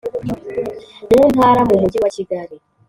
Mu 1.11 1.21
ntara 1.33 1.61
mu 1.69 1.75
mujyi 1.81 1.97
wa 2.03 2.09
kigali 2.15 2.55